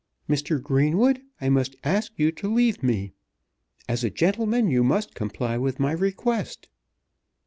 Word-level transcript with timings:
"Mr. 0.27 0.59
Greenwood, 0.59 1.21
I 1.39 1.49
must 1.49 1.75
ask 1.83 2.13
you 2.17 2.31
to 2.31 2.51
leave 2.51 2.81
me. 2.81 3.11
As 3.87 4.03
a 4.03 4.09
gentleman 4.09 4.67
you 4.67 4.83
must 4.83 5.13
comply 5.13 5.59
with 5.59 5.79
my 5.79 5.91
request." 5.91 6.69